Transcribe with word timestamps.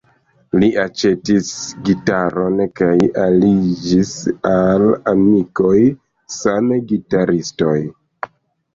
Li 0.61 0.69
aĉetis 0.83 1.51
gitaron 1.89 2.57
kaj 2.81 2.95
aliĝis 3.27 4.17
al 4.55 4.89
amikoj, 5.15 5.77
same 6.41 6.85
gitaristoj. 6.93 7.81